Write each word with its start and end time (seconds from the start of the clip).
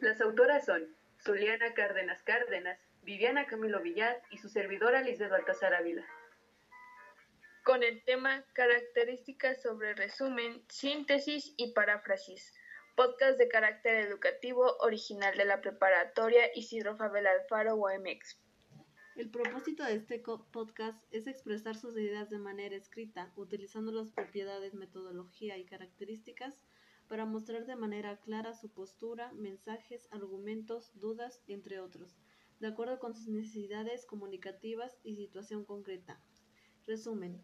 Las 0.00 0.20
autoras 0.20 0.64
son 0.64 0.96
Zuliana 1.22 1.74
Cárdenas 1.74 2.22
Cárdenas, 2.22 2.78
Viviana 3.02 3.46
Camilo 3.46 3.80
Villar 3.82 4.22
y 4.30 4.38
su 4.38 4.48
servidora 4.48 5.02
Lisbeth 5.02 5.30
Baltasar 5.30 5.74
Ávila. 5.74 6.06
Con 7.64 7.82
el 7.82 8.02
tema 8.04 8.44
Características 8.54 9.60
sobre 9.60 9.94
resumen, 9.94 10.62
síntesis 10.68 11.52
y 11.56 11.72
paráfrasis, 11.72 12.54
podcast 12.96 13.38
de 13.38 13.48
carácter 13.48 13.96
educativo 13.96 14.76
original 14.78 15.36
de 15.36 15.44
la 15.44 15.60
preparatoria 15.60 16.48
Isidro 16.54 16.96
Fabel 16.96 17.26
Alfaro 17.26 17.74
UMX. 17.76 18.38
El 19.18 19.30
propósito 19.30 19.82
de 19.82 19.96
este 19.96 20.22
podcast 20.52 21.02
es 21.10 21.26
expresar 21.26 21.74
sus 21.74 21.96
ideas 21.96 22.30
de 22.30 22.38
manera 22.38 22.76
escrita, 22.76 23.32
utilizando 23.34 23.90
las 23.90 24.12
propiedades, 24.12 24.74
metodología 24.74 25.58
y 25.58 25.64
características 25.64 26.64
para 27.08 27.26
mostrar 27.26 27.66
de 27.66 27.74
manera 27.74 28.20
clara 28.20 28.54
su 28.54 28.68
postura, 28.70 29.32
mensajes, 29.32 30.06
argumentos, 30.12 30.92
dudas, 31.00 31.42
entre 31.48 31.80
otros, 31.80 32.16
de 32.60 32.68
acuerdo 32.68 33.00
con 33.00 33.12
sus 33.16 33.26
necesidades 33.26 34.06
comunicativas 34.06 34.96
y 35.02 35.16
situación 35.16 35.64
concreta. 35.64 36.22
Resumen. 36.86 37.42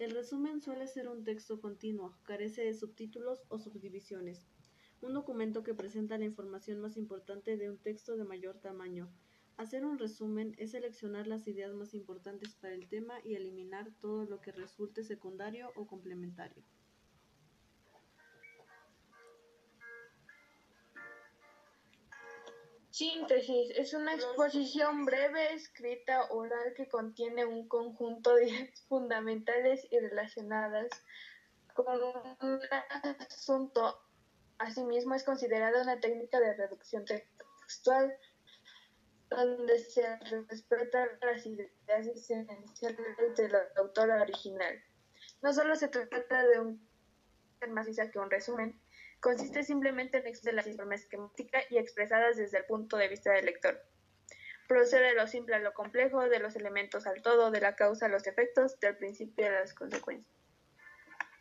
El 0.00 0.10
resumen 0.10 0.60
suele 0.60 0.88
ser 0.88 1.06
un 1.06 1.22
texto 1.22 1.60
continuo, 1.60 2.18
carece 2.24 2.64
de 2.64 2.74
subtítulos 2.74 3.44
o 3.48 3.60
subdivisiones. 3.60 4.48
Un 5.00 5.14
documento 5.14 5.62
que 5.62 5.72
presenta 5.72 6.18
la 6.18 6.24
información 6.24 6.80
más 6.80 6.96
importante 6.96 7.56
de 7.56 7.70
un 7.70 7.78
texto 7.78 8.16
de 8.16 8.24
mayor 8.24 8.58
tamaño, 8.58 9.08
Hacer 9.56 9.86
un 9.86 9.98
resumen 9.98 10.54
es 10.58 10.72
seleccionar 10.72 11.26
las 11.26 11.48
ideas 11.48 11.72
más 11.72 11.94
importantes 11.94 12.54
para 12.56 12.74
el 12.74 12.88
tema 12.88 13.14
y 13.24 13.36
eliminar 13.36 13.90
todo 14.02 14.26
lo 14.26 14.40
que 14.42 14.52
resulte 14.52 15.02
secundario 15.02 15.72
o 15.76 15.86
complementario. 15.86 16.62
Síntesis 22.90 23.70
es 23.76 23.94
una 23.94 24.14
exposición 24.14 25.06
breve, 25.06 25.54
escrita, 25.54 26.30
oral 26.30 26.74
que 26.74 26.88
contiene 26.88 27.46
un 27.46 27.66
conjunto 27.66 28.34
de 28.34 28.48
ideas 28.48 28.82
fundamentales 28.88 29.86
y 29.90 29.98
relacionadas 29.98 30.88
con 31.72 32.02
un 32.02 32.60
asunto. 33.30 34.00
Asimismo, 34.58 35.14
es 35.14 35.24
considerada 35.24 35.82
una 35.82 36.00
técnica 36.00 36.40
de 36.40 36.54
reducción 36.54 37.04
textual 37.04 38.14
donde 39.44 39.78
se 39.78 40.02
respetan 40.48 41.08
las 41.20 41.44
ideas 41.44 42.06
esenciales 42.06 43.36
de 43.36 43.48
la 43.48 43.60
autora 43.76 44.22
original. 44.22 44.82
No 45.42 45.52
solo 45.52 45.76
se 45.76 45.88
trata 45.88 46.46
de 46.46 46.60
un 46.60 46.86
más 47.68 47.86
que 48.12 48.18
un 48.18 48.30
resumen, 48.30 48.80
consiste 49.20 49.62
simplemente 49.62 50.18
en 50.18 50.26
expresar 50.26 50.54
las 50.54 50.66
informaciones 50.66 51.04
esquemática 51.04 51.58
y 51.70 51.78
expresadas 51.78 52.36
desde 52.36 52.58
el 52.58 52.64
punto 52.64 52.96
de 52.96 53.08
vista 53.08 53.32
del 53.32 53.46
lector. 53.46 53.80
Procede 54.68 55.08
de 55.08 55.14
lo 55.14 55.26
simple 55.26 55.56
a 55.56 55.60
lo 55.60 55.74
complejo, 55.74 56.28
de 56.28 56.38
los 56.38 56.56
elementos 56.56 57.06
al 57.06 57.22
todo, 57.22 57.50
de 57.50 57.60
la 57.60 57.76
causa 57.76 58.06
a 58.06 58.08
los 58.08 58.26
efectos, 58.26 58.78
del 58.80 58.96
principio 58.96 59.46
a 59.46 59.50
las 59.50 59.74
consecuencias. 59.74 60.34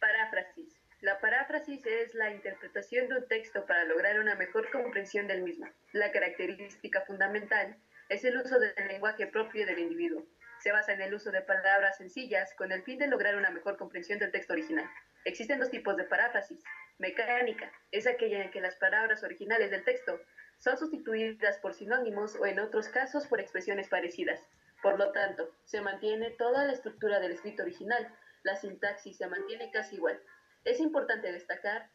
Paráfrasis. 0.00 0.83
La 1.04 1.20
paráfrasis 1.20 1.84
es 1.84 2.14
la 2.14 2.30
interpretación 2.30 3.08
de 3.08 3.16
un 3.16 3.28
texto 3.28 3.66
para 3.66 3.84
lograr 3.84 4.18
una 4.18 4.36
mejor 4.36 4.70
comprensión 4.70 5.26
del 5.26 5.42
mismo. 5.42 5.68
La 5.92 6.10
característica 6.10 7.02
fundamental 7.02 7.76
es 8.08 8.24
el 8.24 8.38
uso 8.38 8.58
del 8.58 8.72
lenguaje 8.88 9.26
propio 9.26 9.66
del 9.66 9.80
individuo. 9.80 10.24
Se 10.60 10.72
basa 10.72 10.94
en 10.94 11.02
el 11.02 11.12
uso 11.12 11.30
de 11.30 11.42
palabras 11.42 11.98
sencillas 11.98 12.54
con 12.54 12.72
el 12.72 12.82
fin 12.84 12.98
de 12.98 13.06
lograr 13.06 13.36
una 13.36 13.50
mejor 13.50 13.76
comprensión 13.76 14.18
del 14.18 14.32
texto 14.32 14.54
original. 14.54 14.88
Existen 15.26 15.58
dos 15.58 15.68
tipos 15.68 15.94
de 15.98 16.04
paráfrasis. 16.04 16.64
Mecánica 16.96 17.70
es 17.90 18.06
aquella 18.06 18.42
en 18.42 18.50
que 18.50 18.62
las 18.62 18.76
palabras 18.76 19.22
originales 19.22 19.70
del 19.70 19.84
texto 19.84 20.18
son 20.56 20.78
sustituidas 20.78 21.58
por 21.58 21.74
sinónimos 21.74 22.34
o 22.36 22.46
en 22.46 22.60
otros 22.60 22.88
casos 22.88 23.26
por 23.26 23.40
expresiones 23.40 23.88
parecidas. 23.88 24.40
Por 24.82 24.98
lo 24.98 25.12
tanto, 25.12 25.54
se 25.64 25.82
mantiene 25.82 26.30
toda 26.30 26.64
la 26.64 26.72
estructura 26.72 27.20
del 27.20 27.32
escrito 27.32 27.62
original, 27.62 28.10
la 28.42 28.56
sintaxis 28.56 29.18
se 29.18 29.26
mantiene 29.26 29.70
casi 29.70 29.96
igual, 29.96 30.18
es 30.64 30.80
importante 30.80 31.32
destacar 31.32 31.90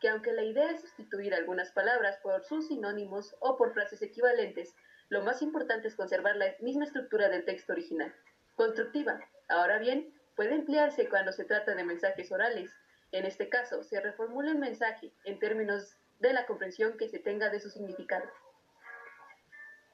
que 0.00 0.08
aunque 0.08 0.32
la 0.32 0.42
idea 0.42 0.70
es 0.70 0.80
sustituir 0.80 1.34
algunas 1.34 1.70
palabras 1.70 2.18
por 2.22 2.42
sus 2.44 2.68
sinónimos 2.68 3.36
o 3.40 3.56
por 3.56 3.72
frases 3.72 4.02
equivalentes, 4.02 4.74
lo 5.08 5.22
más 5.22 5.42
importante 5.42 5.88
es 5.88 5.94
conservar 5.94 6.36
la 6.36 6.54
misma 6.60 6.84
estructura 6.84 7.28
del 7.28 7.44
texto 7.44 7.72
original. 7.72 8.12
Constructiva. 8.56 9.20
Ahora 9.48 9.78
bien, 9.78 10.12
puede 10.34 10.54
emplearse 10.54 11.08
cuando 11.08 11.32
se 11.32 11.44
trata 11.44 11.74
de 11.74 11.84
mensajes 11.84 12.32
orales. 12.32 12.70
En 13.12 13.26
este 13.26 13.48
caso, 13.48 13.82
se 13.84 14.00
reformula 14.00 14.50
el 14.50 14.58
mensaje 14.58 15.12
en 15.24 15.38
términos 15.38 15.96
de 16.18 16.32
la 16.32 16.46
comprensión 16.46 16.96
que 16.96 17.08
se 17.08 17.18
tenga 17.18 17.50
de 17.50 17.60
su 17.60 17.70
significado. 17.70 18.24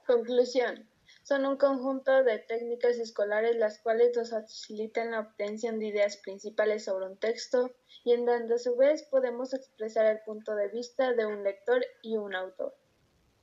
Conclusión. 0.07 0.89
Son 1.29 1.45
un 1.45 1.59
conjunto 1.59 2.25
de 2.25 2.39
técnicas 2.39 2.97
escolares 2.97 3.55
las 3.55 3.81
cuales 3.81 4.17
nos 4.17 4.31
facilitan 4.31 5.11
la 5.11 5.21
obtención 5.21 5.79
de 5.79 5.89
ideas 5.89 6.17
principales 6.17 6.85
sobre 6.85 7.05
un 7.05 7.19
texto 7.19 7.71
y 8.03 8.13
en 8.13 8.25
donde 8.25 8.55
a 8.55 8.59
su 8.59 8.75
vez 8.77 9.03
podemos 9.03 9.53
expresar 9.53 10.07
el 10.07 10.21
punto 10.21 10.55
de 10.55 10.69
vista 10.69 11.13
de 11.13 11.27
un 11.27 11.45
lector 11.45 11.85
y 12.01 12.17
un 12.17 12.35
autor. 12.35 12.75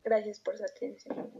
Gracias 0.03 0.39
por 0.39 0.57
su 0.57 0.63
atención. 0.63 1.31